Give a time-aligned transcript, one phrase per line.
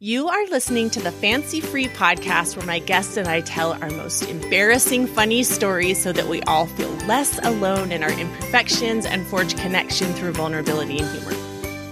[0.00, 3.90] You are listening to the Fancy Free podcast where my guests and I tell our
[3.90, 9.26] most embarrassing, funny stories so that we all feel less alone in our imperfections and
[9.26, 11.36] forge connection through vulnerability and humor.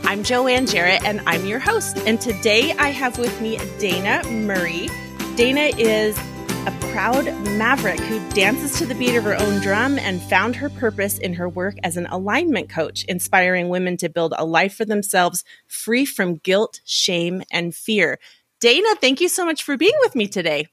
[0.04, 1.98] I'm Joanne Jarrett and I'm your host.
[2.06, 4.88] And today I have with me Dana Murray.
[5.34, 6.16] Dana is
[6.66, 7.26] a proud
[7.56, 11.32] maverick who dances to the beat of her own drum and found her purpose in
[11.34, 16.04] her work as an alignment coach, inspiring women to build a life for themselves free
[16.04, 18.18] from guilt, shame, and fear.
[18.60, 20.66] Dana, thank you so much for being with me today.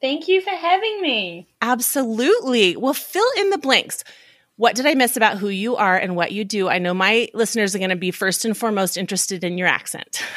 [0.00, 1.46] Thank you for having me.
[1.62, 2.76] Absolutely.
[2.76, 4.02] Well, fill in the blanks.
[4.60, 6.68] What did I miss about who you are and what you do?
[6.68, 10.22] I know my listeners are going to be first and foremost interested in your accent.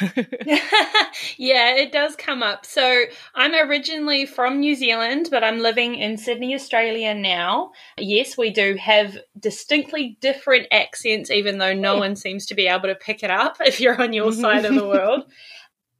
[1.36, 2.64] yeah, it does come up.
[2.64, 3.02] So,
[3.34, 7.72] I'm originally from New Zealand, but I'm living in Sydney, Australia now.
[7.98, 12.88] Yes, we do have distinctly different accents, even though no one seems to be able
[12.88, 14.40] to pick it up if you're on your mm-hmm.
[14.40, 15.24] side of the world.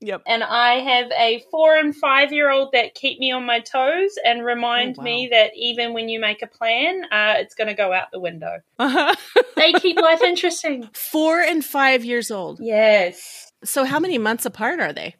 [0.00, 0.22] Yep.
[0.26, 4.10] And I have a four and five year old that keep me on my toes
[4.24, 5.04] and remind oh, wow.
[5.04, 8.20] me that even when you make a plan, uh, it's going to go out the
[8.20, 8.58] window.
[8.78, 9.14] Uh-huh.
[9.56, 10.88] they keep life interesting.
[10.92, 12.58] Four and five years old.
[12.60, 13.52] Yes.
[13.64, 15.16] So, how many months apart are they?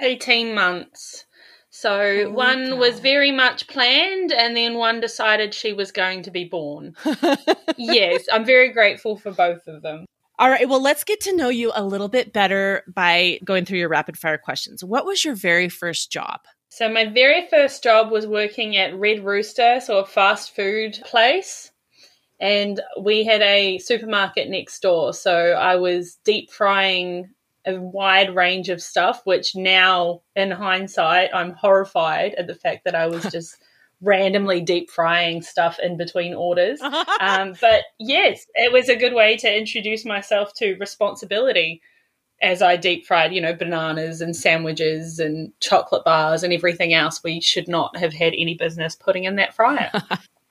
[0.00, 1.26] 18 months.
[1.74, 2.78] So, oh, one God.
[2.78, 6.94] was very much planned, and then one decided she was going to be born.
[7.78, 10.04] yes, I'm very grateful for both of them.
[10.42, 10.68] All right.
[10.68, 14.18] Well, let's get to know you a little bit better by going through your rapid
[14.18, 14.82] fire questions.
[14.82, 16.40] What was your very first job?
[16.68, 21.70] So, my very first job was working at Red Rooster, so a fast food place.
[22.40, 25.14] And we had a supermarket next door.
[25.14, 27.30] So, I was deep frying
[27.64, 32.96] a wide range of stuff, which now, in hindsight, I'm horrified at the fact that
[32.96, 33.62] I was just
[34.02, 36.80] randomly deep frying stuff in between orders.
[37.20, 41.80] um, but yes, it was a good way to introduce myself to responsibility
[42.42, 47.22] as I deep fried, you know, bananas and sandwiches and chocolate bars and everything else
[47.22, 49.92] we should not have had any business putting in that fryer.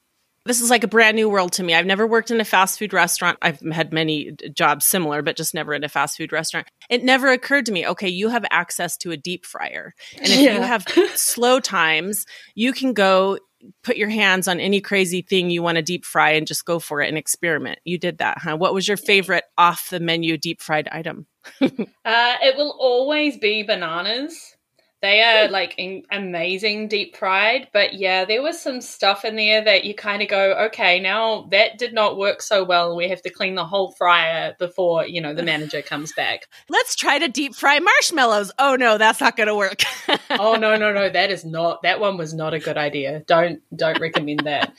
[0.45, 1.75] This is like a brand new world to me.
[1.75, 3.37] I've never worked in a fast food restaurant.
[3.41, 6.67] I've had many jobs similar, but just never in a fast food restaurant.
[6.89, 9.93] It never occurred to me, okay, you have access to a deep fryer.
[10.17, 10.55] And if yeah.
[10.55, 10.85] you have
[11.15, 13.37] slow times, you can go
[13.83, 16.79] put your hands on any crazy thing you want to deep fry and just go
[16.79, 17.79] for it and experiment.
[17.83, 18.57] You did that, huh?
[18.57, 21.27] What was your favorite off the menu deep fried item?
[21.61, 21.67] uh,
[22.05, 24.55] it will always be bananas.
[25.01, 29.63] They are like in- amazing deep fried, but yeah, there was some stuff in there
[29.63, 32.95] that you kind of go, okay, now that did not work so well.
[32.95, 36.47] We have to clean the whole fryer before, you know, the manager comes back.
[36.69, 38.51] Let's try to deep fry marshmallows.
[38.59, 39.81] Oh no, that's not going to work.
[40.29, 41.81] oh no, no, no, that is not.
[41.81, 43.23] That one was not a good idea.
[43.25, 44.71] Don't don't recommend that.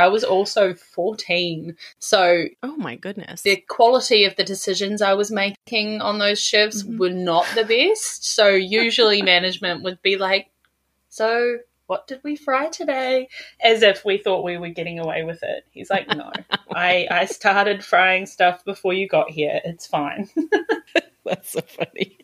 [0.00, 1.76] I was also 14.
[1.98, 3.42] So, oh my goodness.
[3.42, 6.98] The quality of the decisions I was making on those shifts mm-hmm.
[6.98, 8.24] were not the best.
[8.24, 10.50] So, usually management would be like,
[11.08, 13.28] So, what did we fry today?
[13.62, 15.64] As if we thought we were getting away with it.
[15.70, 16.32] He's like, No,
[16.74, 19.60] I, I started frying stuff before you got here.
[19.64, 20.28] It's fine.
[21.24, 22.18] That's so funny.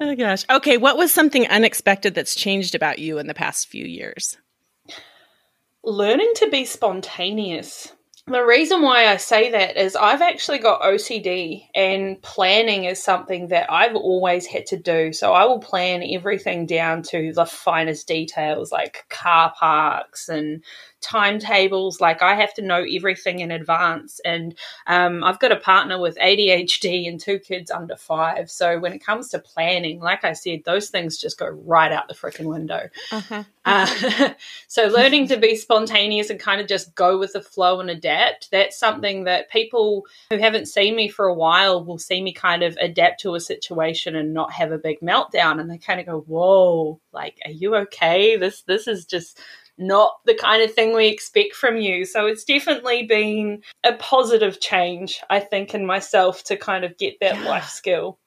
[0.00, 0.44] Oh gosh.
[0.48, 4.38] Okay, what was something unexpected that's changed about you in the past few years?
[5.84, 7.92] Learning to be spontaneous.
[8.26, 13.48] The reason why I say that is I've actually got OCD, and planning is something
[13.48, 15.12] that I've always had to do.
[15.12, 20.64] So I will plan everything down to the finest details, like car parks and
[21.04, 22.00] timetables.
[22.00, 24.20] Like I have to know everything in advance.
[24.24, 24.54] And
[24.86, 28.50] um, I've got a partner with ADHD and two kids under five.
[28.50, 32.08] So when it comes to planning, like I said, those things just go right out
[32.08, 32.88] the freaking window.
[33.12, 33.44] Uh-huh.
[33.66, 34.30] Uh,
[34.68, 38.50] so learning to be spontaneous and kind of just go with the flow and adapt,
[38.50, 42.62] that's something that people who haven't seen me for a while will see me kind
[42.62, 45.60] of adapt to a situation and not have a big meltdown.
[45.60, 48.36] And they kind of go, whoa, like, are you okay?
[48.36, 49.38] This, this is just
[49.78, 52.04] not the kind of thing we expect from you.
[52.04, 57.14] So it's definitely been a positive change, I think, in myself to kind of get
[57.20, 57.48] that yeah.
[57.48, 58.18] life skill.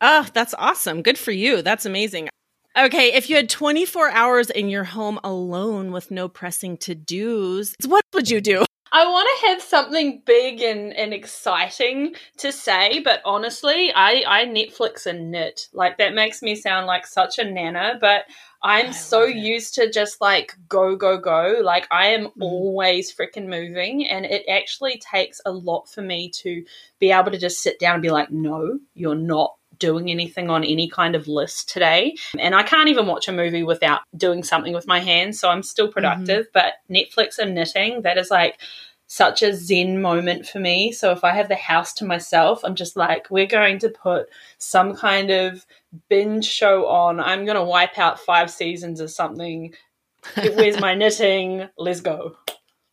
[0.00, 1.02] Oh, that's awesome.
[1.02, 1.62] Good for you.
[1.62, 2.28] That's amazing.
[2.76, 7.74] Okay, if you had 24 hours in your home alone with no pressing to dos,
[7.86, 8.64] what would you do?
[8.94, 14.44] I want to have something big and, and exciting to say, but honestly, I, I
[14.44, 15.68] Netflix and knit.
[15.72, 18.26] Like, that makes me sound like such a nana, but
[18.62, 21.60] I'm I so used to just like go, go, go.
[21.62, 22.32] Like I am mm.
[22.40, 24.06] always freaking moving.
[24.06, 26.64] And it actually takes a lot for me to
[27.00, 30.62] be able to just sit down and be like, no, you're not doing anything on
[30.62, 32.14] any kind of list today.
[32.38, 35.40] And I can't even watch a movie without doing something with my hands.
[35.40, 35.94] So I'm still mm-hmm.
[35.94, 36.46] productive.
[36.46, 36.54] Mm-hmm.
[36.54, 38.60] But Netflix and knitting, that is like
[39.08, 40.92] such a zen moment for me.
[40.92, 44.28] So if I have the house to myself, I'm just like, we're going to put
[44.58, 45.66] some kind of
[46.08, 47.18] binge show on.
[47.18, 49.74] I'm going to wipe out five seasons of something.
[50.36, 51.68] Where's my knitting?
[51.76, 52.36] Let's go.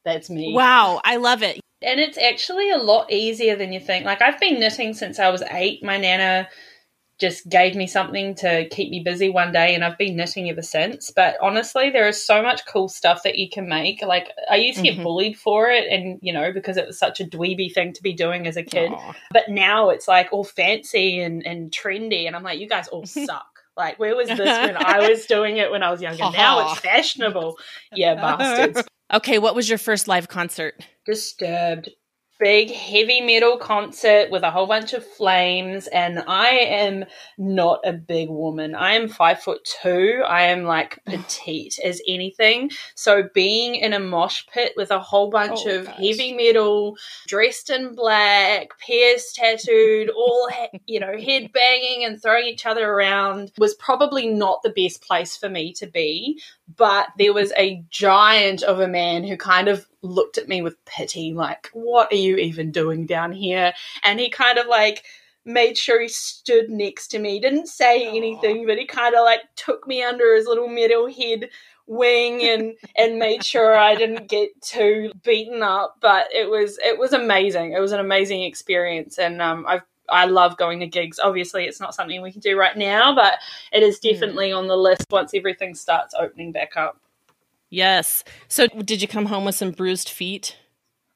[0.04, 0.54] That's me.
[0.56, 1.60] Wow, I love it.
[1.82, 4.06] And it's actually a lot easier than you think.
[4.06, 5.84] Like I've been knitting since I was eight.
[5.84, 6.50] My nana
[7.19, 10.62] just gave me something to keep me busy one day and I've been knitting ever
[10.62, 11.12] since.
[11.12, 14.01] But honestly, there is so much cool stuff that you can make.
[14.01, 15.04] Like I used to get mm-hmm.
[15.04, 18.13] bullied for it and you know, because it was such a dweeby thing to be
[18.13, 18.92] doing as a kid.
[18.92, 19.16] Aww.
[19.31, 23.06] But now it's like all fancy and, and trendy and I'm like, you guys all
[23.06, 23.48] suck.
[23.75, 26.31] Like where was this when I was doing it when I was younger?
[26.31, 27.57] Now it's fashionable.
[27.94, 28.88] Yeah, bastards.
[29.12, 30.86] Okay, what was your first live concert?
[31.04, 31.89] Disturbed
[32.40, 37.06] big heavy metal concert with a whole bunch of flames and i am
[37.38, 38.76] not a big woman.
[38.76, 40.22] I am five foot two.
[40.26, 42.72] I am like petite as anything.
[42.96, 45.96] So being in a mosh pit with a whole bunch oh, of gosh.
[45.96, 46.98] heavy metal
[47.28, 50.50] dressed in black pierced tattooed all
[50.86, 55.38] you know head banging and throwing each other around was probably not the best place
[55.38, 56.42] for me to be
[56.75, 60.83] but there was a giant of a man who kind of looked at me with
[60.86, 63.74] pity, like, what are you even doing down here?
[64.04, 65.04] And he kind of like
[65.45, 69.42] made sure he stood next to me, didn't say anything, but he kind of like
[69.56, 71.50] took me under his little metal head
[71.88, 75.95] wing and and made sure I didn't get too beaten up.
[76.01, 77.74] But it was it was amazing.
[77.74, 79.81] It was an amazing experience, and um, I've
[80.12, 81.20] I love going to gigs.
[81.20, 83.36] Obviously, it's not something we can do right now, but
[83.72, 84.10] it is hmm.
[84.10, 84.58] definitely mm.
[84.58, 87.00] on the list once everything starts opening back up.
[87.70, 88.24] Yes.
[88.48, 90.58] So, did you come home with some bruised feet?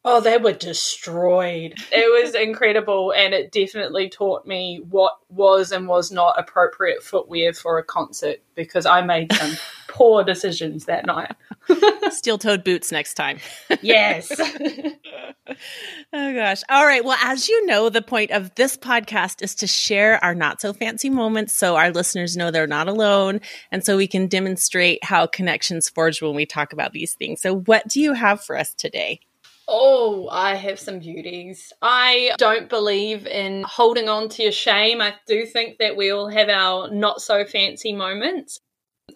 [0.05, 1.75] Oh, they were destroyed.
[1.91, 7.53] It was incredible, and it definitely taught me what was and was not appropriate footwear
[7.53, 9.55] for a concert because I made some
[9.93, 11.31] poor decisions that night.
[12.11, 13.37] Steel toed boots next time.
[13.81, 14.31] yes.
[16.13, 16.63] oh, gosh.
[16.67, 17.05] All right.
[17.05, 20.73] Well, as you know, the point of this podcast is to share our not so
[20.73, 23.39] fancy moments so our listeners know they're not alone
[23.71, 27.41] and so we can demonstrate how connections forge when we talk about these things.
[27.41, 29.19] So, what do you have for us today?
[29.67, 31.71] Oh, I have some beauties.
[31.81, 35.01] I don't believe in holding on to your shame.
[35.01, 38.59] I do think that we all have our not so fancy moments.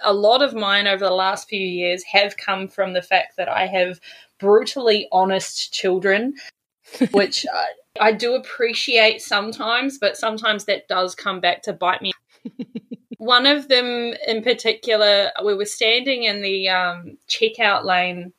[0.04, 3.50] A lot of mine over the last few years have come from the fact that
[3.50, 4.00] I have
[4.40, 6.36] brutally honest children,
[7.12, 12.12] which I, I do appreciate sometimes, but sometimes that does come back to bite me.
[13.18, 18.32] One of them in particular, we were standing in the um, checkout lane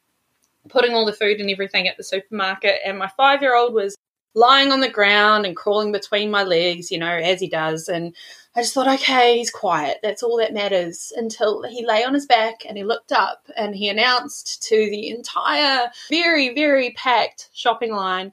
[0.69, 3.97] putting all the food and everything at the supermarket, and my five year old was
[4.35, 7.89] lying on the ground and crawling between my legs, you know, as he does.
[7.89, 8.15] And
[8.55, 9.99] I just thought, okay, he's quiet.
[10.03, 13.75] That's all that matters until he lay on his back and he looked up and
[13.75, 18.33] he announced to the entire very, very packed shopping line,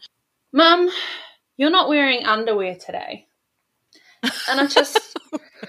[0.51, 0.89] Mum,
[1.57, 3.27] you're not wearing underwear today.
[4.49, 5.17] And I just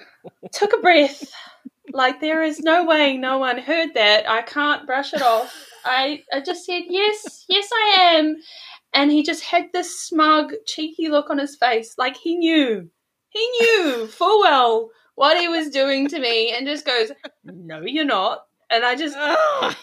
[0.52, 1.30] took a breath.
[1.92, 4.28] Like, there is no way no one heard that.
[4.28, 5.54] I can't brush it off.
[5.84, 8.36] I, I just said, Yes, yes, I am.
[8.96, 12.90] And he just had this smug, cheeky look on his face, like he knew.
[13.28, 17.12] He knew full well what he was doing to me and just goes,
[17.44, 18.46] No, you're not.
[18.70, 19.14] And I just,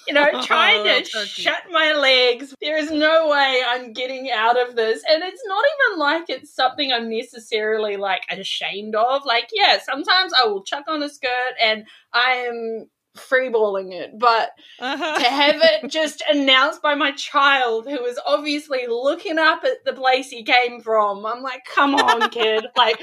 [0.08, 2.56] you know, trying to shut my legs.
[2.60, 5.04] There is no way I'm getting out of this.
[5.08, 9.26] And it's not even like it's something I'm necessarily like ashamed of.
[9.26, 14.52] Like, yeah, sometimes I will chuck on a skirt and I am freeballing it, but
[14.80, 15.20] uh-huh.
[15.20, 19.94] to have it just announced by my child who was obviously looking up at the
[19.94, 22.66] place he came from, I'm like, come on, kid.
[22.78, 23.02] like,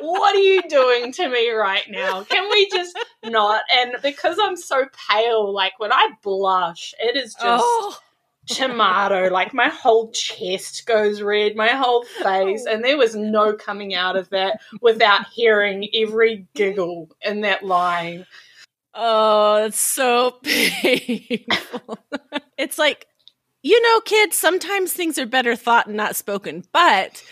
[0.00, 2.24] what are you doing to me right now?
[2.24, 3.62] Can we just not?
[3.74, 7.64] And because I'm so pale, like when I blush, it is just.
[7.64, 7.98] Oh
[8.46, 13.94] tomato like my whole chest goes red my whole face and there was no coming
[13.94, 18.26] out of that without hearing every giggle in that line
[18.94, 21.98] Oh, it's so painful.
[22.58, 23.06] it's like,
[23.62, 27.22] you know, kids, sometimes things are better thought and not spoken, but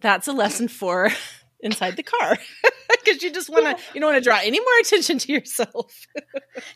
[0.00, 1.10] that's a lesson for
[1.60, 2.36] inside the car
[3.04, 6.06] because you just want to, you don't want to draw any more attention to yourself.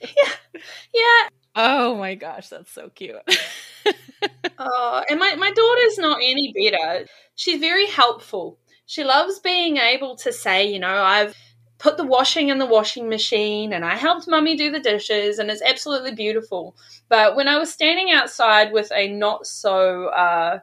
[0.01, 0.33] yeah.
[0.95, 1.29] Yeah.
[1.57, 3.17] Oh my gosh, that's so cute.
[4.59, 7.07] oh, and my, my daughter's not any better.
[7.35, 8.59] She's very helpful.
[8.87, 11.35] She loves being able to say, you know, I've
[11.81, 15.51] put the washing in the washing machine and I helped mummy do the dishes and
[15.51, 16.77] it's absolutely beautiful.
[17.09, 20.61] But when I was standing outside with a not so uh,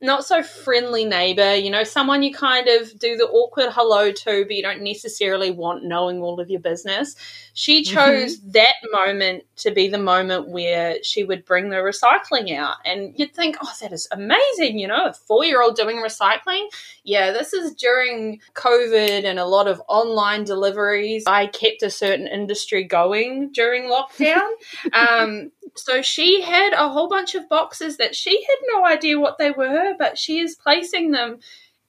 [0.00, 4.44] not so friendly neighbor, you know, someone you kind of do the awkward hello to,
[4.44, 7.16] but you don't necessarily want knowing all of your business.
[7.56, 7.94] She mm-hmm.
[7.94, 8.50] chose mm-hmm.
[8.50, 12.76] that moment to be the moment where she would bring the recycling out.
[12.84, 16.66] And you'd think, oh, that is amazing, you know, a four year old doing recycling.
[17.04, 21.22] Yeah, this is during COVID and a lot of online deliveries.
[21.28, 24.50] I kept a certain industry going during lockdown.
[24.92, 29.38] um, so she had a whole bunch of boxes that she had no idea what
[29.38, 31.38] they were, but she is placing them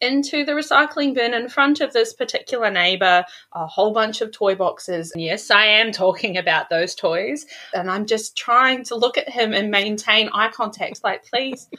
[0.02, 4.56] into the recycling bin in front of this particular neighbor, a whole bunch of toy
[4.56, 5.12] boxes.
[5.16, 7.46] Yes, I am talking about those toys.
[7.74, 11.04] And I'm just trying to look at him and maintain eye contact.
[11.04, 11.70] Like, please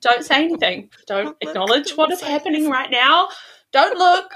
[0.00, 0.90] don't say anything.
[1.06, 3.28] Don't acknowledge what is happening right now.
[3.72, 4.32] Don't look.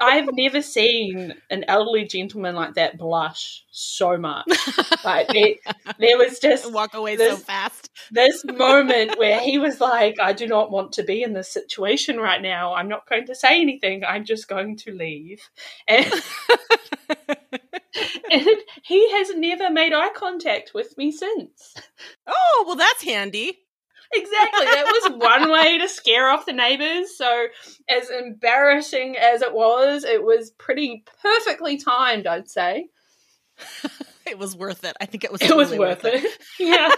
[0.00, 4.46] I've never seen an elderly gentleman like that blush so much.
[5.04, 5.54] Like there,
[5.98, 7.90] there was just walk away this, so fast.
[8.12, 12.18] This moment where he was like, "I do not want to be in this situation
[12.18, 12.72] right now.
[12.74, 14.04] I'm not going to say anything.
[14.04, 15.40] I'm just going to leave."
[15.88, 16.06] And,
[18.30, 18.48] and
[18.84, 21.74] he has never made eye contact with me since.
[22.28, 23.58] Oh well, that's handy.
[24.14, 24.66] Exactly.
[24.66, 27.16] That was one way to scare off the neighbors.
[27.16, 27.46] So,
[27.88, 32.88] as embarrassing as it was, it was pretty perfectly timed, I'd say.
[34.26, 34.96] it was worth it.
[35.00, 35.40] I think it was.
[35.40, 36.24] Totally it was worth, worth it.
[36.24, 36.38] it.
[36.58, 36.94] Yeah.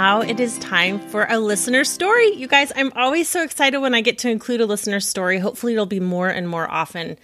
[0.00, 2.34] now it is time for a listener story.
[2.34, 5.38] You guys, I'm always so excited when I get to include a listener story.
[5.38, 7.18] Hopefully, it'll be more and more often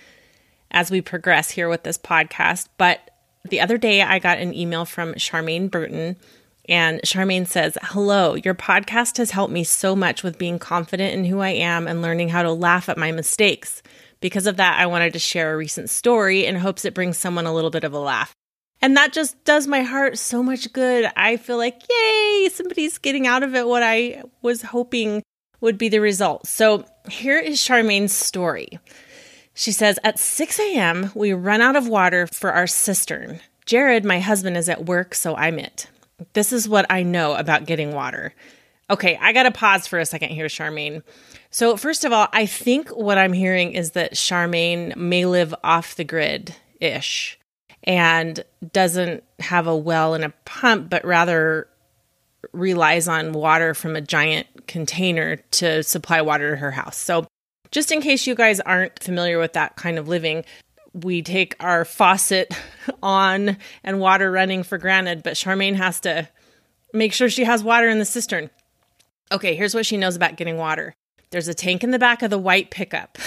[0.76, 2.68] as we progress here with this podcast.
[2.76, 3.10] But
[3.48, 6.18] the other day, I got an email from Charmaine Burton.
[6.68, 11.24] And Charmaine says, Hello, your podcast has helped me so much with being confident in
[11.24, 13.82] who I am and learning how to laugh at my mistakes.
[14.20, 17.46] Because of that, I wanted to share a recent story in hopes it brings someone
[17.46, 18.34] a little bit of a laugh.
[18.82, 21.10] And that just does my heart so much good.
[21.16, 25.22] I feel like, yay, somebody's getting out of it what I was hoping
[25.62, 26.46] would be the result.
[26.46, 28.78] So here is Charmaine's story.
[29.56, 33.40] She says, At 6 a.m., we run out of water for our cistern.
[33.64, 35.88] Jared, my husband, is at work, so I'm it.
[36.34, 38.34] This is what I know about getting water.
[38.90, 41.02] Okay, I got to pause for a second here, Charmaine.
[41.50, 45.96] So, first of all, I think what I'm hearing is that Charmaine may live off
[45.96, 47.38] the grid ish
[47.82, 51.66] and doesn't have a well and a pump, but rather
[52.52, 56.98] relies on water from a giant container to supply water to her house.
[56.98, 57.26] So,
[57.70, 60.44] just in case you guys aren't familiar with that kind of living,
[60.92, 62.54] we take our faucet
[63.02, 66.28] on and water running for granted, but Charmaine has to
[66.92, 68.50] make sure she has water in the cistern.
[69.30, 70.94] Okay, here's what she knows about getting water.
[71.30, 73.18] There's a tank in the back of the white pickup.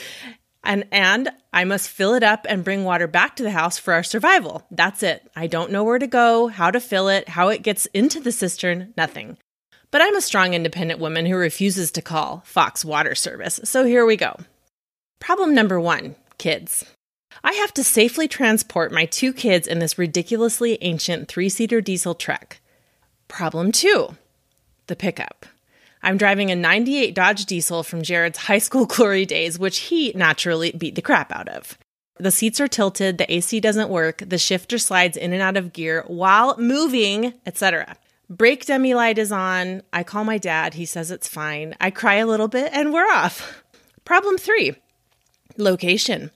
[0.64, 3.92] and and I must fill it up and bring water back to the house for
[3.92, 4.66] our survival.
[4.70, 5.30] That's it.
[5.36, 8.32] I don't know where to go, how to fill it, how it gets into the
[8.32, 9.36] cistern, nothing.
[9.94, 14.04] But I'm a strong independent woman who refuses to call Fox Water Service, so here
[14.04, 14.34] we go.
[15.20, 16.84] Problem number one kids.
[17.44, 22.16] I have to safely transport my two kids in this ridiculously ancient three seater diesel
[22.16, 22.58] truck.
[23.28, 24.16] Problem two
[24.88, 25.46] the pickup.
[26.02, 30.72] I'm driving a 98 Dodge diesel from Jared's high school glory days, which he naturally
[30.72, 31.78] beat the crap out of.
[32.18, 35.72] The seats are tilted, the AC doesn't work, the shifter slides in and out of
[35.72, 37.96] gear while moving, etc.
[38.30, 39.82] Brake dummy light is on.
[39.92, 40.74] I call my dad.
[40.74, 41.74] He says it's fine.
[41.80, 43.62] I cry a little bit and we're off.
[44.04, 44.76] Problem three
[45.56, 46.30] location.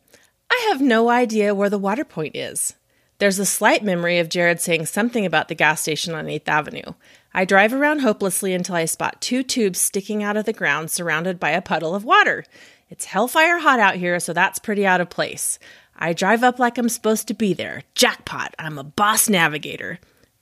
[0.51, 2.75] I have no idea where the water point is.
[3.19, 6.93] There's a slight memory of Jared saying something about the gas station on 8th Avenue.
[7.35, 11.41] I drive around hopelessly until I spot two tubes sticking out of the ground surrounded
[11.41, 12.45] by a puddle of water.
[12.91, 15.59] It's hellfire hot out here, so that's pretty out of place.
[15.97, 17.83] I drive up like I'm supposed to be there.
[17.95, 19.99] Jackpot, I'm a boss navigator.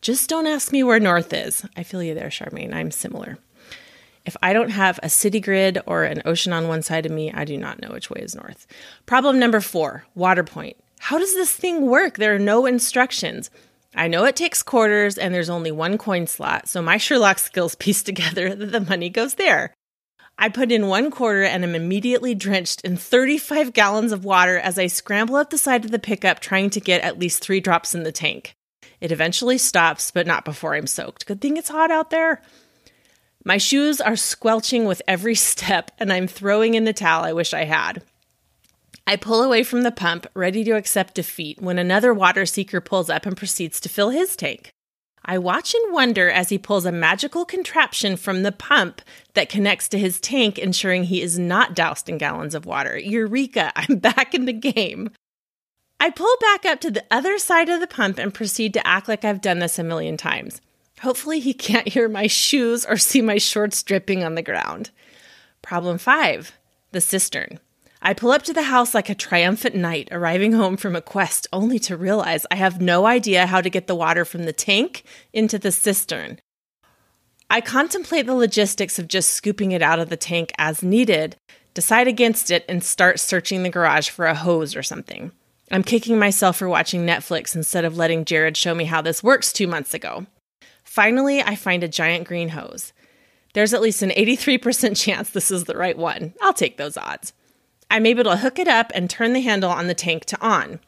[0.06, 1.66] Just don't ask me where north is.
[1.76, 2.72] I feel you there, Charmaine.
[2.72, 3.38] I'm similar.
[4.24, 7.32] If I don't have a city grid or an ocean on one side of me,
[7.32, 8.68] I do not know which way is north.
[9.06, 10.76] Problem number four water point.
[11.00, 12.18] How does this thing work?
[12.18, 13.50] There are no instructions.
[13.96, 17.74] I know it takes quarters and there's only one coin slot, so my Sherlock skills
[17.84, 19.74] piece together that the money goes there.
[20.38, 24.78] I put in one quarter and am immediately drenched in 35 gallons of water as
[24.78, 27.92] I scramble up the side of the pickup trying to get at least three drops
[27.92, 28.54] in the tank.
[29.00, 31.26] It eventually stops, but not before I'm soaked.
[31.26, 32.42] Good thing it's hot out there.
[33.44, 37.54] My shoes are squelching with every step, and I'm throwing in the towel I wish
[37.54, 38.02] I had.
[39.06, 43.08] I pull away from the pump, ready to accept defeat, when another water seeker pulls
[43.08, 44.72] up and proceeds to fill his tank.
[45.24, 49.02] I watch and wonder as he pulls a magical contraption from the pump
[49.34, 52.96] that connects to his tank, ensuring he is not doused in gallons of water.
[52.96, 53.72] Eureka!
[53.76, 55.10] I'm back in the game.
[55.98, 59.08] I pull back up to the other side of the pump and proceed to act
[59.08, 60.60] like I've done this a million times.
[61.00, 64.90] Hopefully, he can't hear my shoes or see my shorts dripping on the ground.
[65.62, 66.52] Problem five
[66.92, 67.58] the cistern.
[68.00, 71.46] I pull up to the house like a triumphant knight arriving home from a quest,
[71.52, 75.02] only to realize I have no idea how to get the water from the tank
[75.32, 76.38] into the cistern.
[77.50, 81.36] I contemplate the logistics of just scooping it out of the tank as needed,
[81.74, 85.32] decide against it, and start searching the garage for a hose or something.
[85.70, 89.52] I'm kicking myself for watching Netflix instead of letting Jared show me how this works
[89.52, 90.26] two months ago.
[90.84, 92.92] Finally, I find a giant green hose.
[93.54, 96.34] There's at least an 83% chance this is the right one.
[96.40, 97.32] I'll take those odds.
[97.90, 100.80] I'm able to hook it up and turn the handle on the tank to on.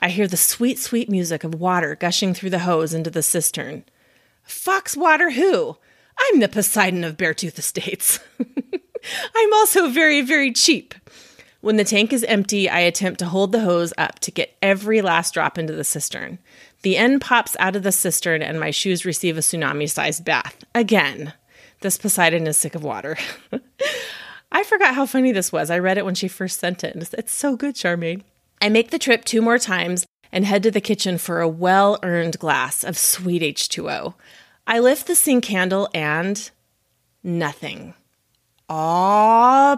[0.00, 3.84] I hear the sweet, sweet music of water gushing through the hose into the cistern.
[4.42, 5.76] Fox water who?
[6.18, 8.18] I'm the Poseidon of Beartooth Estates.
[9.34, 10.94] I'm also very, very cheap.
[11.62, 15.00] When the tank is empty, I attempt to hold the hose up to get every
[15.00, 16.40] last drop into the cistern.
[16.82, 20.64] The end pops out of the cistern, and my shoes receive a tsunami sized bath.
[20.74, 21.32] Again,
[21.80, 23.16] this Poseidon is sick of water.
[24.52, 25.70] I forgot how funny this was.
[25.70, 26.96] I read it when she first sent it.
[27.16, 28.22] It's so good, Charmaine.
[28.60, 31.96] I make the trip two more times and head to the kitchen for a well
[32.02, 34.14] earned glass of sweet H2O.
[34.66, 36.50] I lift the sink handle and
[37.22, 37.94] nothing.
[38.68, 39.76] Aw,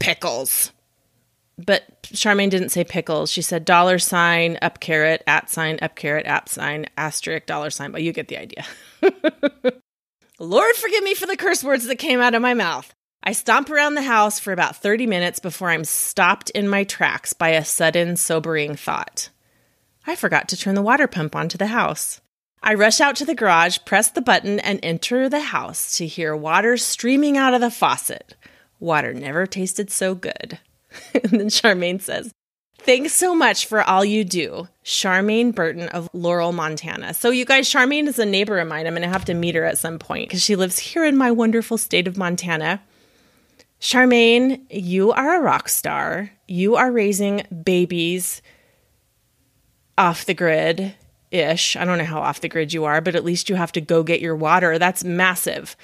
[0.00, 0.72] pickles.
[1.58, 3.30] But Charmaine didn't say pickles.
[3.30, 7.92] She said dollar sign, up caret, at sign, up caret, at sign, asterisk, dollar sign.
[7.92, 8.64] But you get the idea.
[10.38, 12.92] Lord forgive me for the curse words that came out of my mouth.
[13.22, 17.32] I stomp around the house for about 30 minutes before I'm stopped in my tracks
[17.32, 19.30] by a sudden, sobering thought.
[20.06, 22.20] I forgot to turn the water pump onto the house.
[22.62, 26.36] I rush out to the garage, press the button, and enter the house to hear
[26.36, 28.36] water streaming out of the faucet.
[28.78, 30.58] Water never tasted so good.
[31.14, 32.32] and then Charmaine says,
[32.78, 34.68] Thanks so much for all you do.
[34.84, 37.14] Charmaine Burton of Laurel, Montana.
[37.14, 38.86] So, you guys, Charmaine is a neighbor of mine.
[38.86, 41.16] I'm going to have to meet her at some point because she lives here in
[41.16, 42.80] my wonderful state of Montana.
[43.80, 46.30] Charmaine, you are a rock star.
[46.46, 48.40] You are raising babies
[49.98, 50.94] off the grid
[51.30, 51.74] ish.
[51.76, 53.80] I don't know how off the grid you are, but at least you have to
[53.80, 54.78] go get your water.
[54.78, 55.76] That's massive.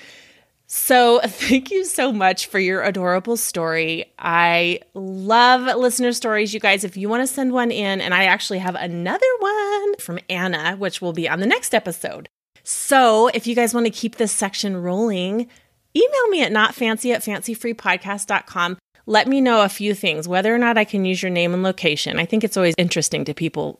[0.74, 4.10] So, thank you so much for your adorable story.
[4.18, 6.82] I love listener stories, you guys.
[6.82, 10.76] If you want to send one in, and I actually have another one from Anna,
[10.76, 12.30] which will be on the next episode.
[12.64, 15.46] So, if you guys want to keep this section rolling,
[15.94, 18.78] email me at notfancy at fancyfreepodcast.com.
[19.04, 21.62] Let me know a few things, whether or not I can use your name and
[21.62, 22.18] location.
[22.18, 23.78] I think it's always interesting to people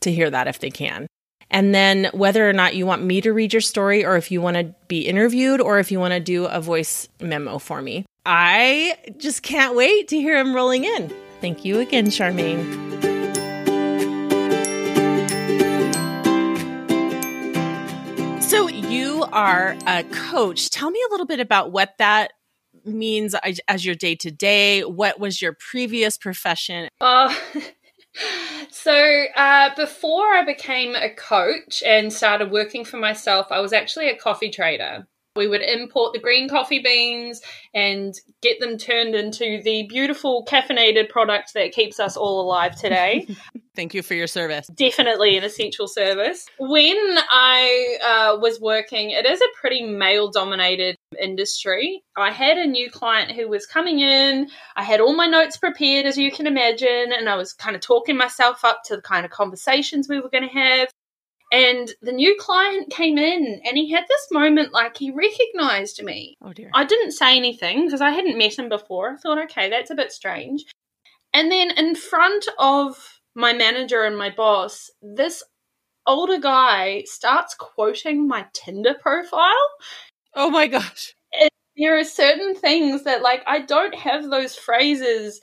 [0.00, 1.06] to hear that if they can
[1.52, 4.40] and then whether or not you want me to read your story or if you
[4.40, 8.06] want to be interviewed or if you want to do a voice memo for me.
[8.24, 11.12] I just can't wait to hear him rolling in.
[11.40, 12.90] Thank you again, Charmaine.
[18.42, 20.70] So, you are a coach.
[20.70, 22.32] Tell me a little bit about what that
[22.84, 23.34] means
[23.68, 24.82] as your day to day.
[24.82, 26.88] What was your previous profession?
[27.00, 27.34] Uh,
[28.70, 34.10] so uh, before I became a coach and started working for myself, I was actually
[34.10, 35.06] a coffee trader.
[35.34, 37.40] We would import the green coffee beans
[37.72, 43.26] and get them turned into the beautiful caffeinated product that keeps us all alive today.
[43.74, 44.66] Thank you for your service.
[44.66, 46.46] Definitely an essential service.
[46.58, 52.02] When I uh, was working, it is a pretty male dominated industry.
[52.14, 54.48] I had a new client who was coming in.
[54.76, 57.80] I had all my notes prepared, as you can imagine, and I was kind of
[57.80, 60.90] talking myself up to the kind of conversations we were going to have.
[61.52, 66.34] And the new client came in and he had this moment like he recognized me.
[66.42, 66.70] Oh dear.
[66.74, 69.10] I didn't say anything because I hadn't met him before.
[69.10, 70.64] I thought, okay, that's a bit strange.
[71.34, 75.42] And then in front of my manager and my boss, this
[76.06, 79.68] older guy starts quoting my Tinder profile.
[80.34, 81.14] Oh my gosh.
[81.38, 85.40] And there are certain things that, like, I don't have those phrases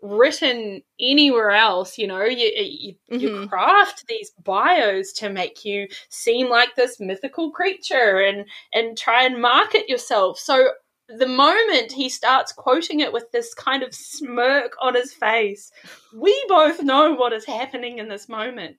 [0.00, 3.20] written anywhere else you know you you, mm-hmm.
[3.20, 9.24] you, craft these bios to make you seem like this mythical creature and and try
[9.24, 10.68] and market yourself so
[11.08, 15.72] the moment he starts quoting it with this kind of smirk on his face
[16.14, 18.76] we both know what is happening in this moment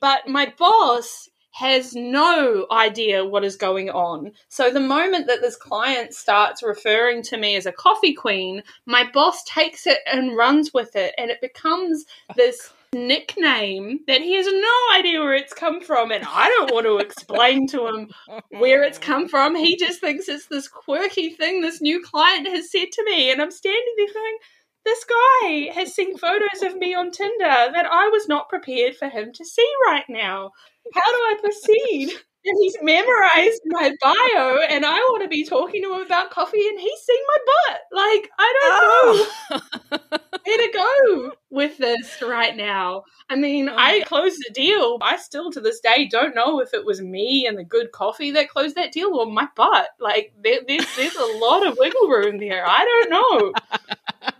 [0.00, 4.32] but my boss has no idea what is going on.
[4.48, 9.08] So the moment that this client starts referring to me as a coffee queen, my
[9.12, 14.46] boss takes it and runs with it, and it becomes this nickname that he has
[14.46, 18.10] no idea where it's come from and I don't want to explain to him
[18.50, 19.56] where it's come from.
[19.56, 23.42] He just thinks it's this quirky thing this new client has said to me and
[23.42, 24.36] I'm standing there going,
[24.84, 29.08] this guy has seen photos of me on Tinder that I was not prepared for
[29.08, 30.50] him to see right now.
[30.92, 32.12] How do I proceed?
[32.46, 36.68] And he's memorized my bio, and I want to be talking to him about coffee,
[36.68, 37.80] and he's seen my butt.
[37.90, 39.30] Like, I don't oh.
[39.50, 43.04] know where to go with this right now.
[43.30, 43.74] I mean, oh.
[43.74, 44.98] I closed the deal.
[45.00, 48.32] I still, to this day, don't know if it was me and the good coffee
[48.32, 49.88] that closed that deal or my butt.
[49.98, 52.66] Like, there, there's, there's a lot of wiggle room there.
[52.68, 54.32] I don't know.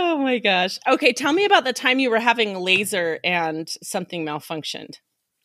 [0.00, 0.78] Oh my gosh.
[0.86, 4.94] Okay, tell me about the time you were having laser and something malfunctioned.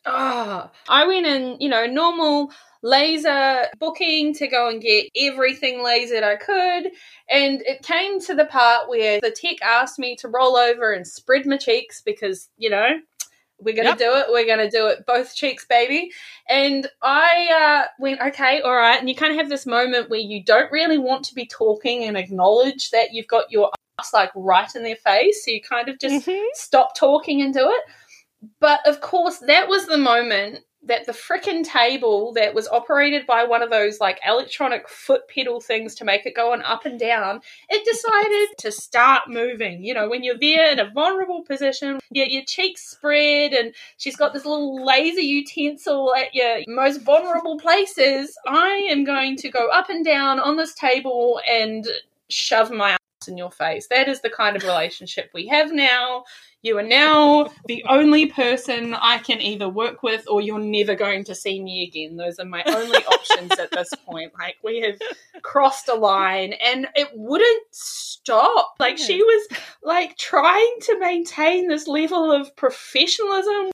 [0.06, 6.22] Oh, I went in, you know, normal laser booking to go and get everything lasered
[6.22, 6.92] I could.
[7.28, 11.04] And it came to the part where the tech asked me to roll over and
[11.04, 13.00] spread my cheeks because, you know,
[13.58, 13.98] we're going to yep.
[13.98, 14.26] do it.
[14.30, 16.12] We're going to do it both cheeks, baby.
[16.48, 19.00] And I uh, went, okay, all right.
[19.00, 22.04] And you kind of have this moment where you don't really want to be talking
[22.04, 23.72] and acknowledge that you've got your
[24.12, 25.44] like right in their face.
[25.44, 26.46] So you kind of just mm-hmm.
[26.54, 27.82] stop talking and do it.
[28.60, 33.44] But of course, that was the moment that the frickin' table that was operated by
[33.44, 36.98] one of those like electronic foot pedal things to make it go on up and
[37.00, 39.82] down, it decided to start moving.
[39.82, 44.16] You know, when you're there in a vulnerable position, your, your cheeks spread, and she's
[44.16, 48.36] got this little laser utensil at your most vulnerable places.
[48.46, 51.86] I am going to go up and down on this table and
[52.28, 52.96] shove my
[53.28, 53.86] in your face.
[53.88, 56.24] That is the kind of relationship we have now.
[56.62, 61.24] You are now the only person I can either work with or you're never going
[61.24, 62.16] to see me again.
[62.16, 64.32] Those are my only options at this point.
[64.38, 64.98] Like, we have
[65.42, 68.76] crossed a line and it wouldn't stop.
[68.78, 73.70] Like, she was like trying to maintain this level of professionalism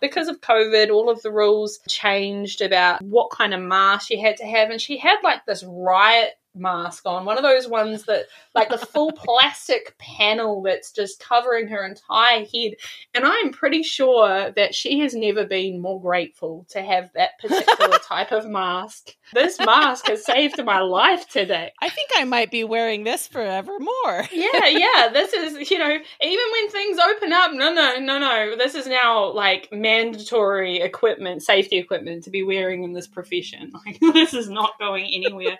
[0.00, 4.36] because of COVID, all of the rules changed about what kind of mask you had
[4.38, 4.70] to have.
[4.70, 8.78] And she had like this riot mask on, one of those ones that, like the
[8.78, 12.72] full plastic panel that's just covering her entire head.
[13.14, 17.98] And I'm pretty sure that she has never been more grateful to have that particular
[18.08, 19.10] type of mask.
[19.32, 21.72] This mask has saved my life today.
[21.80, 24.28] I think I might be wearing this forevermore.
[24.32, 25.08] yeah, yeah.
[25.12, 28.56] This is, you know, even when things open up, no, no, no, no.
[28.56, 33.72] This is now like mandatory equipment, safety equipment to be wearing in this profession.
[33.84, 35.58] Like, this is not going anywhere.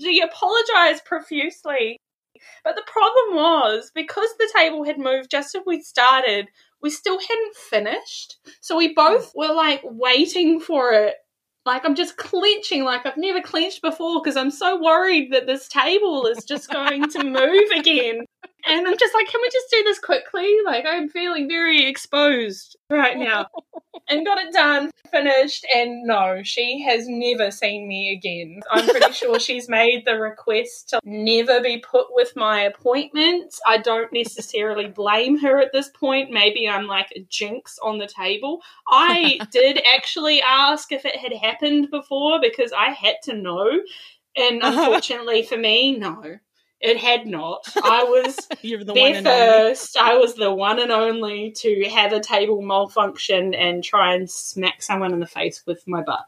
[0.00, 1.98] She apologized profusely.
[2.64, 6.48] But the problem was because the table had moved just as we started,
[6.82, 8.36] we still hadn't finished.
[8.60, 9.40] So we both hmm.
[9.40, 11.14] were like waiting for it.
[11.66, 15.68] Like I'm just clenching like I've never clenched before because I'm so worried that this
[15.68, 18.24] table is just going to move again.
[18.66, 20.56] And I'm just like, can we just do this quickly?
[20.64, 23.46] Like I'm feeling very exposed right now.
[24.08, 28.60] and got it done, finished, and no, she has never seen me again.
[28.70, 33.60] I'm pretty sure she's made the request to never be put with my appointments.
[33.66, 36.30] I don't necessarily blame her at this point.
[36.30, 38.62] Maybe I'm like a jinx on the table.
[38.88, 43.80] I did actually ask if it had happened before because I had to know.
[44.36, 44.80] And uh-huh.
[44.80, 46.38] unfortunately for me, no.
[46.80, 47.66] It had not.
[47.82, 48.36] I was
[48.84, 49.96] the there first.
[49.96, 54.82] I was the one and only to have a table malfunction and try and smack
[54.82, 56.24] someone in the face with my butt.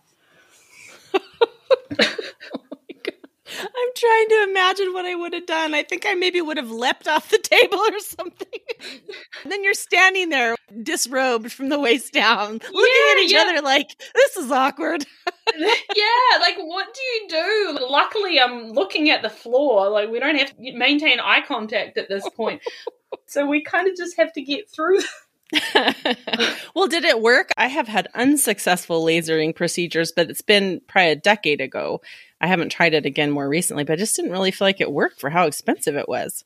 [3.61, 5.75] I'm trying to imagine what I would have done.
[5.75, 8.61] I think I maybe would have leapt off the table or something.
[9.44, 13.40] then you're standing there disrobed from the waist down, looking yeah, at each yeah.
[13.42, 15.05] other like, this is awkward.
[15.59, 17.87] yeah, like what do you do?
[17.88, 19.88] Luckily, I'm looking at the floor.
[19.88, 22.62] Like, we don't have to maintain eye contact at this point.
[23.27, 25.01] so we kind of just have to get through
[26.74, 27.50] well, did it work?
[27.56, 32.00] I have had unsuccessful lasering procedures, but it's been probably a decade ago.
[32.40, 34.92] I haven't tried it again more recently, but I just didn't really feel like it
[34.92, 36.44] worked for how expensive it was.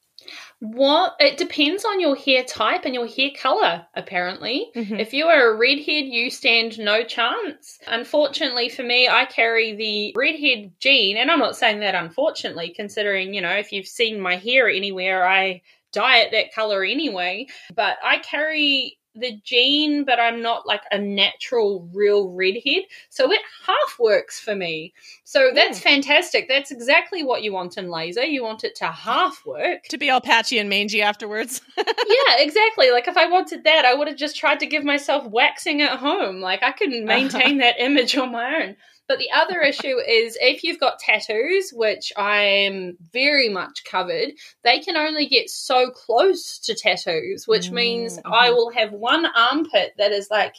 [0.60, 3.86] What it depends on your hair type and your hair color.
[3.94, 4.94] Apparently, mm-hmm.
[4.94, 7.78] if you are a redhead, you stand no chance.
[7.86, 13.34] Unfortunately for me, I carry the redhead gene, and I'm not saying that unfortunately, considering
[13.34, 15.62] you know if you've seen my hair anywhere, I
[15.94, 17.46] dye it that color anyway.
[17.74, 22.85] But I carry the gene, but I'm not like a natural, real redhead.
[23.11, 24.92] So it half works for me.
[25.24, 25.54] So hmm.
[25.54, 25.90] that's yeah.
[25.90, 26.48] fantastic.
[26.48, 28.24] That's exactly what you want in laser.
[28.24, 29.85] You want it to half work.
[29.90, 31.61] To be all patchy and mangy afterwards.
[31.76, 32.90] yeah, exactly.
[32.90, 35.98] Like if I wanted that, I would have just tried to give myself waxing at
[35.98, 36.40] home.
[36.40, 38.76] Like I couldn't maintain that image on my own.
[39.06, 44.80] But the other issue is if you've got tattoos, which I'm very much covered, they
[44.80, 47.74] can only get so close to tattoos, which mm-hmm.
[47.74, 50.54] means I will have one armpit that is like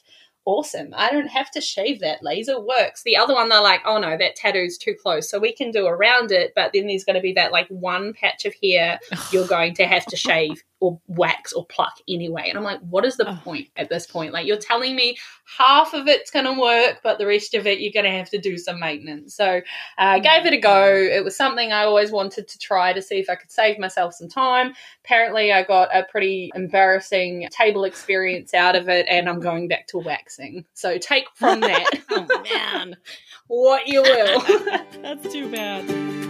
[0.45, 0.93] awesome.
[0.95, 2.23] I don't have to shave that.
[2.23, 3.01] Laser works.
[3.03, 5.29] The other one, they're like, oh no, that tattoo's too close.
[5.29, 8.13] So we can do around it, but then there's going to be that like one
[8.13, 8.99] patch of hair
[9.31, 12.45] you're going to have to shave or wax or pluck anyway.
[12.49, 13.39] And I'm like, what is the oh.
[13.43, 14.33] point at this point?
[14.33, 15.17] Like, you're telling me
[15.57, 18.29] half of it's going to work, but the rest of it, you're going to have
[18.31, 19.35] to do some maintenance.
[19.35, 19.61] So
[19.97, 20.93] I uh, gave it a go.
[20.93, 24.13] It was something I always wanted to try to see if I could save myself
[24.13, 24.73] some time.
[25.03, 29.87] Apparently, I got a pretty embarrassing table experience out of it, and I'm going back
[29.87, 30.65] to waxing.
[30.73, 32.97] So take from that, oh man,
[33.47, 34.41] what you will.
[35.01, 36.24] That's too bad.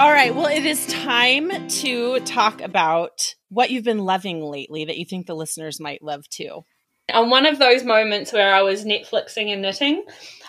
[0.00, 0.34] All right.
[0.34, 5.26] Well, it is time to talk about what you've been loving lately that you think
[5.26, 6.64] the listeners might love too.
[7.12, 10.06] On one of those moments where I was Netflixing and knitting,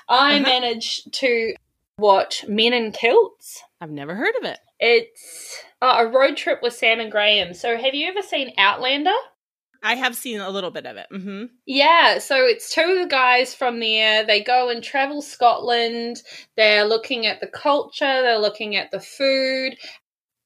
[0.08, 0.44] I uh-huh.
[0.44, 1.54] managed to
[1.98, 3.62] watch Men in Kilts.
[3.82, 4.60] I've never heard of it.
[4.80, 7.54] It's uh, a road trip with Sam and Graham.
[7.54, 9.12] So, have you ever seen Outlander?
[9.84, 11.08] I have seen a little bit of it.
[11.12, 11.46] Mm-hmm.
[11.66, 14.26] Yeah, so it's two of the guys from there.
[14.26, 16.22] They go and travel Scotland.
[16.56, 19.76] They're looking at the culture, they're looking at the food.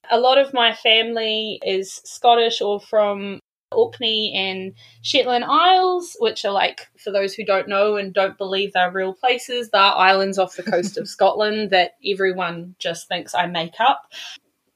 [0.09, 3.39] A lot of my family is Scottish or from
[3.71, 8.71] Orkney and Shetland Isles, which are like, for those who don't know and don't believe
[8.73, 13.47] they're real places, they're islands off the coast of Scotland that everyone just thinks I
[13.47, 14.03] make up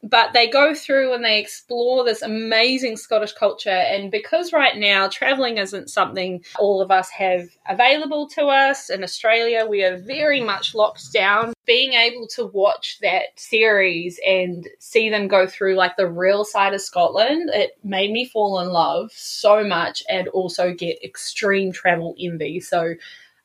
[0.02, 3.70] but they go through and they explore this amazing Scottish culture.
[3.70, 9.04] And because right now traveling isn't something all of us have available to us in
[9.04, 11.54] Australia, we are very much locked down.
[11.66, 16.74] Being able to watch that series and see them go through like the real side
[16.74, 22.16] of Scotland, it made me fall in love so much and also get extreme travel
[22.20, 22.62] envy.
[22.62, 22.96] So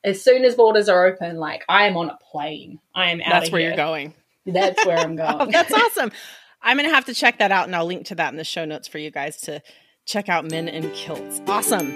[0.05, 2.79] as soon as borders are open, like I am on a plane.
[2.93, 3.31] I am out.
[3.31, 3.71] That's where here.
[3.71, 4.13] you're going.
[4.45, 5.35] That's where I'm going.
[5.41, 6.11] oh, that's awesome.
[6.67, 8.43] I'm going to have to check that out and I'll link to that in the
[8.43, 9.61] show notes for you guys to
[10.07, 11.39] check out Men in Kilts.
[11.45, 11.91] Awesome.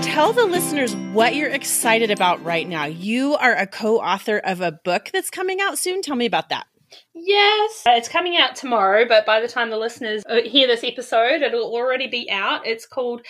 [0.00, 2.86] Tell the listeners what you're excited about right now.
[2.86, 6.00] You are a co author of a book that's coming out soon.
[6.00, 6.66] Tell me about that.
[7.12, 10.82] Yes, uh, it's coming out tomorrow, but by the time the listeners uh, hear this
[10.82, 12.66] episode, it'll already be out.
[12.66, 13.20] It's called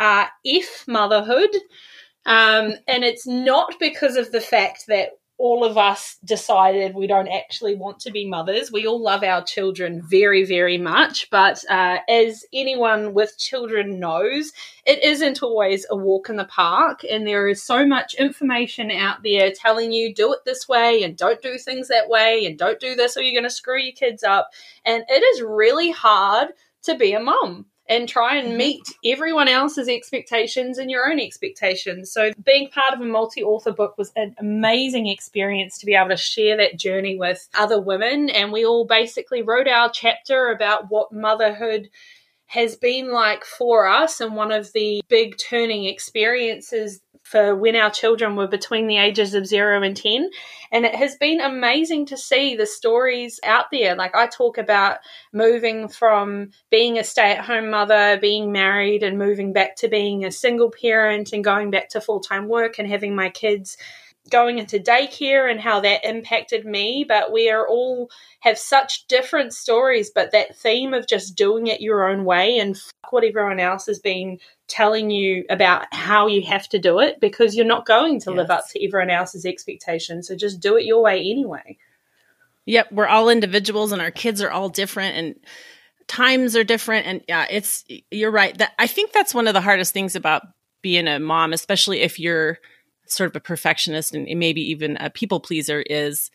[0.00, 1.50] uh, If Motherhood.
[2.26, 5.10] Um, and it's not because of the fact that
[5.44, 8.72] all of us decided we don't actually want to be mothers.
[8.72, 14.54] We all love our children very, very much, but uh, as anyone with children knows,
[14.86, 19.22] it isn't always a walk in the park, and there is so much information out
[19.22, 22.80] there telling you do it this way and don't do things that way and don't
[22.80, 24.48] do this or you're going to screw your kids up.
[24.86, 26.54] And it is really hard
[26.84, 28.58] to be a mom and try and mm-hmm.
[28.58, 32.10] meet everyone else's expectations and your own expectations.
[32.10, 36.10] So, being part of a multi author book was an amazing experience to be able
[36.10, 38.30] to share that journey with other women.
[38.30, 41.90] And we all basically wrote our chapter about what motherhood
[42.46, 47.90] has been like for us and one of the big turning experiences for when our
[47.90, 50.30] children were between the ages of zero and 10.
[50.70, 53.96] And it has been amazing to see the stories out there.
[53.96, 54.98] Like I talk about
[55.32, 60.24] moving from being a stay at home mother, being married, and moving back to being
[60.24, 63.78] a single parent and going back to full time work and having my kids
[64.30, 68.10] going into daycare and how that impacted me but we are all
[68.40, 72.80] have such different stories but that theme of just doing it your own way and
[73.10, 77.54] what everyone else has been telling you about how you have to do it because
[77.54, 78.36] you're not going to yes.
[78.36, 80.28] live up to everyone else's expectations.
[80.28, 81.76] So just do it your way anyway.
[82.66, 85.34] Yep, we're all individuals and our kids are all different and
[86.06, 88.56] times are different and yeah, it's you're right.
[88.56, 90.42] That I think that's one of the hardest things about
[90.80, 92.58] being a mom, especially if you're
[93.06, 96.30] sort of a perfectionist and maybe even a people pleaser is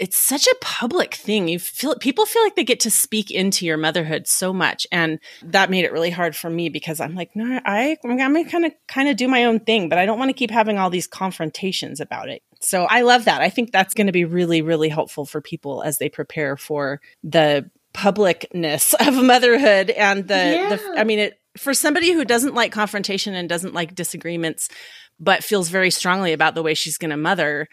[0.00, 1.46] it's such a public thing.
[1.46, 5.20] You feel people feel like they get to speak into your motherhood so much, and
[5.42, 8.64] that made it really hard for me because I'm like, no, I I'm gonna kind
[8.64, 10.88] of kind of do my own thing, but I don't want to keep having all
[10.88, 12.42] these confrontations about it.
[12.60, 13.42] So I love that.
[13.42, 17.02] I think that's going to be really really helpful for people as they prepare for
[17.22, 20.76] the publicness of motherhood and the, yeah.
[20.76, 24.68] the I mean it for somebody who doesn't like confrontation and doesn't like disagreements
[25.18, 27.68] but feels very strongly about the way she's going to mother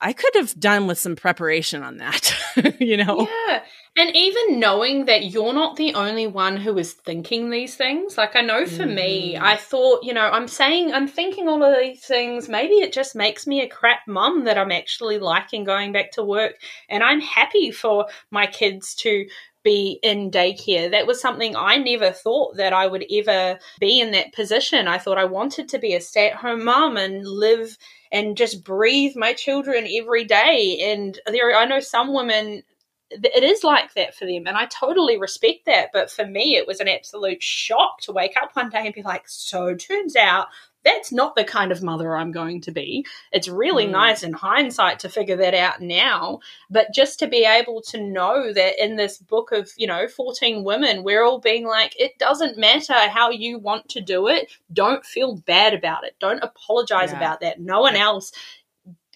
[0.00, 2.34] I could have done with some preparation on that,
[2.80, 3.26] you know?
[3.48, 3.62] Yeah.
[3.96, 8.18] And even knowing that you're not the only one who is thinking these things.
[8.18, 8.94] Like, I know for mm.
[8.94, 9.38] me.
[9.38, 12.46] I thought, you know, I'm saying, I'm thinking all of these things.
[12.46, 16.22] Maybe it just makes me a crap mum that I'm actually liking going back to
[16.22, 16.56] work.
[16.90, 19.26] And I'm happy for my kids to
[19.66, 20.88] be in daycare.
[20.88, 24.86] That was something I never thought that I would ever be in that position.
[24.86, 27.76] I thought I wanted to be a stay at home mom and live
[28.12, 30.78] and just breathe my children every day.
[30.80, 32.62] And there, I know some women
[33.10, 36.66] it is like that for them and i totally respect that but for me it
[36.66, 40.48] was an absolute shock to wake up one day and be like so turns out
[40.86, 43.04] that's not the kind of mother i'm going to be.
[43.32, 43.90] It's really mm.
[43.90, 48.52] nice in hindsight to figure that out now but just to be able to know
[48.52, 52.56] that in this book of you know 14 women we're all being like it doesn't
[52.56, 54.50] matter how you want to do it.
[54.72, 56.16] Don't feel bad about it.
[56.20, 57.18] Don't apologize yeah.
[57.18, 57.60] about that.
[57.60, 58.32] No one else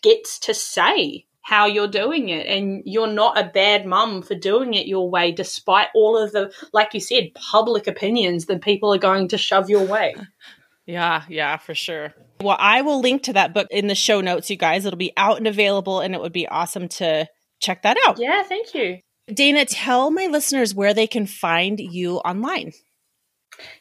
[0.03, 4.75] gets to say how you're doing it and you're not a bad mum for doing
[4.75, 8.99] it your way despite all of the like you said public opinions that people are
[8.99, 10.15] going to shove your way
[10.91, 12.15] yeah yeah for sure.
[12.41, 14.85] Well i will link to that book in the show notes you guys.
[14.85, 17.27] It'll be out and available and it would be awesome to
[17.61, 18.19] check that out.
[18.19, 18.99] Yeah thank you.
[19.33, 22.73] Dana tell my listeners where they can find you online.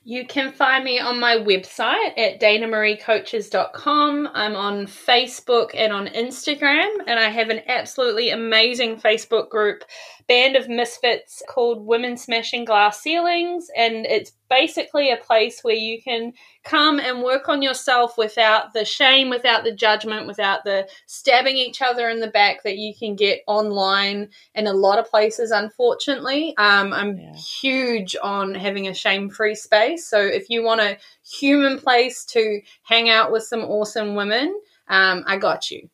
[0.03, 4.29] You can find me on my website at danamariecoaches.com.
[4.33, 9.83] I'm on Facebook and on Instagram, and I have an absolutely amazing Facebook group
[10.29, 15.99] band of misfits called Women Smashing Glass Ceilings, and it's basically a place where you
[15.99, 21.57] can come and work on yourself without the shame, without the judgment, without the stabbing
[21.57, 25.49] each other in the back that you can get online in a lot of places,
[25.49, 26.55] unfortunately.
[26.57, 27.33] Um, I'm yeah.
[27.33, 30.07] huge on having a shame free space.
[30.07, 34.55] So if you want a human place to hang out with some awesome women,
[34.87, 35.89] um, I got you.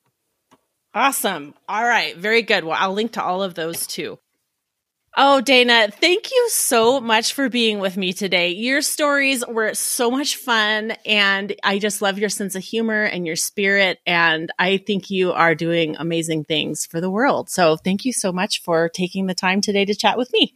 [0.94, 1.54] Awesome.
[1.70, 2.18] All right.
[2.18, 2.66] Very good.
[2.66, 4.18] Well, I'll link to all of those too.
[5.18, 8.50] Oh, Dana, thank you so much for being with me today.
[8.50, 13.26] Your stories were so much fun, and I just love your sense of humor and
[13.26, 14.00] your spirit.
[14.06, 17.50] And I think you are doing amazing things for the world.
[17.50, 20.54] So, thank you so much for taking the time today to chat with me.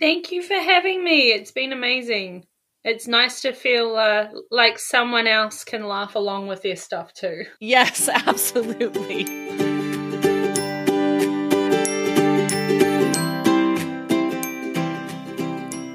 [0.00, 1.30] Thank you for having me.
[1.30, 2.44] It's been amazing.
[2.82, 7.44] It's nice to feel uh, like someone else can laugh along with their stuff too.
[7.60, 9.65] Yes, absolutely.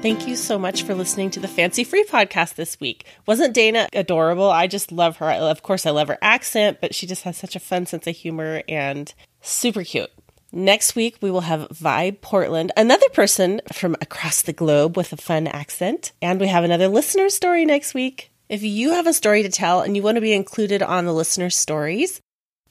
[0.02, 3.06] Thank you so much for listening to the Fancy Free podcast this week.
[3.24, 4.50] Wasn't Dana adorable?
[4.50, 5.30] I just love her.
[5.30, 8.16] of course, I love her accent, but she just has such a fun sense of
[8.16, 10.10] humor and super cute.
[10.50, 15.16] Next week, we will have Vibe Portland, another person from across the globe with a
[15.16, 16.10] fun accent.
[16.20, 18.32] And we have another listener story next week.
[18.48, 21.14] If you have a story to tell and you want to be included on the
[21.14, 22.20] listener stories,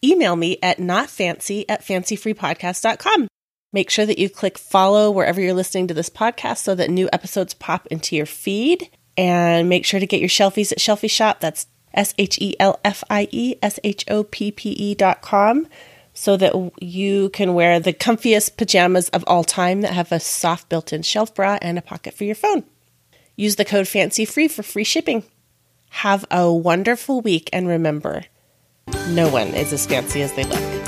[0.03, 3.29] email me at notfancy at fancyfreepodcast.com.
[3.73, 7.09] Make sure that you click follow wherever you're listening to this podcast so that new
[7.13, 8.89] episodes pop into your feed.
[9.17, 11.39] And make sure to get your shelfies at Shelfie Shop.
[11.39, 15.21] That's S H E L F I E S H O P P E dot
[15.21, 15.67] com
[16.13, 20.69] so that you can wear the comfiest pajamas of all time that have a soft
[20.69, 22.63] built in shelf bra and a pocket for your phone.
[23.35, 25.23] Use the code FANCYFREE for free shipping.
[25.89, 28.25] Have a wonderful week and remember,
[29.09, 30.80] no one is as fancy as they look.